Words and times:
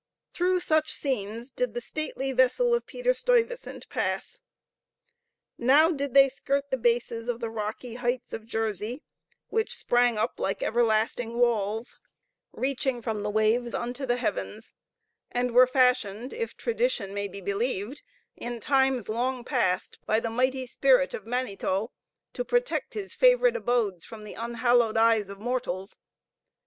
Through 0.31 0.61
such 0.61 0.91
scenes 0.91 1.51
did 1.51 1.75
the 1.75 1.79
stately 1.79 2.31
vessel 2.31 2.73
of 2.73 2.87
Peter 2.87 3.13
Stuyvesant 3.13 3.87
pass. 3.87 4.41
Now 5.59 5.91
did 5.91 6.15
they 6.15 6.27
skirt 6.27 6.71
the 6.71 6.77
bases 6.77 7.27
of 7.27 7.39
the 7.39 7.51
rocky 7.51 7.93
heights 7.93 8.33
of 8.33 8.47
Jersey, 8.47 9.03
which 9.49 9.77
sprang 9.77 10.17
up 10.17 10.39
like 10.39 10.63
everlasting 10.63 11.37
walls, 11.37 11.99
reaching 12.51 13.03
from 13.03 13.21
the 13.21 13.29
waves 13.29 13.75
unto 13.75 14.07
the 14.07 14.17
heavens, 14.17 14.73
and 15.31 15.51
were 15.51 15.67
fashioned, 15.67 16.33
if 16.33 16.57
tradition 16.57 17.13
may 17.13 17.27
be 17.27 17.39
believed, 17.39 18.01
in 18.35 18.59
times 18.59 19.07
long 19.07 19.43
past, 19.45 19.99
by 20.07 20.19
the 20.19 20.31
mighty 20.31 20.65
spirit 20.65 21.13
of 21.13 21.27
Manetho, 21.27 21.91
to 22.33 22.43
protect 22.43 22.95
his 22.95 23.13
favorite 23.13 23.55
abodes 23.55 24.03
from 24.03 24.23
the 24.23 24.33
unhallowed 24.33 24.97
eyes 24.97 25.29
of 25.29 25.39
mortals. 25.39 25.99